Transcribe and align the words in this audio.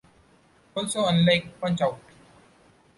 Also 0.75 1.05
unlike 1.05 1.59
Punch-Out!! 1.61 1.99